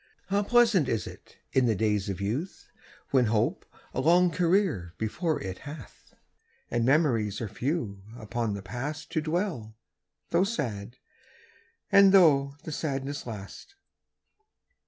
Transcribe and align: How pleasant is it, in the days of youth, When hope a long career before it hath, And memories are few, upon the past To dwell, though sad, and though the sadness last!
How 0.29 0.41
pleasant 0.41 0.89
is 0.89 1.05
it, 1.05 1.37
in 1.53 1.67
the 1.67 1.75
days 1.75 2.09
of 2.09 2.19
youth, 2.19 2.71
When 3.11 3.25
hope 3.27 3.67
a 3.93 4.01
long 4.01 4.31
career 4.31 4.95
before 4.97 5.39
it 5.39 5.59
hath, 5.59 6.15
And 6.71 6.83
memories 6.83 7.39
are 7.39 7.47
few, 7.47 8.01
upon 8.17 8.55
the 8.55 8.63
past 8.63 9.11
To 9.11 9.21
dwell, 9.21 9.77
though 10.31 10.43
sad, 10.43 10.97
and 11.91 12.11
though 12.13 12.55
the 12.63 12.71
sadness 12.71 13.27
last! 13.27 13.75